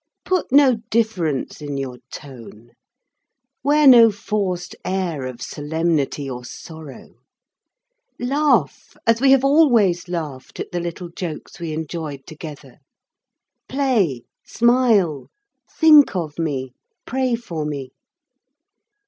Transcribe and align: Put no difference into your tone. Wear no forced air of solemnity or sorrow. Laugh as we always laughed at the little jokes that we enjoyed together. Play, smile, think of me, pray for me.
Put 0.25 0.51
no 0.51 0.77
difference 0.89 1.61
into 1.61 1.79
your 1.79 1.97
tone. 2.11 2.71
Wear 3.63 3.85
no 3.85 4.09
forced 4.11 4.75
air 4.83 5.27
of 5.27 5.43
solemnity 5.43 6.27
or 6.27 6.43
sorrow. 6.43 7.17
Laugh 8.17 8.97
as 9.05 9.21
we 9.21 9.35
always 9.37 10.07
laughed 10.07 10.59
at 10.59 10.71
the 10.71 10.79
little 10.79 11.09
jokes 11.09 11.51
that 11.51 11.59
we 11.61 11.71
enjoyed 11.71 12.25
together. 12.25 12.79
Play, 13.69 14.23
smile, 14.43 15.27
think 15.69 16.15
of 16.15 16.39
me, 16.39 16.71
pray 17.05 17.35
for 17.35 17.63
me. 17.63 17.91